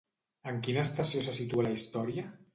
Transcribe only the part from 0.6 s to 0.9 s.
quina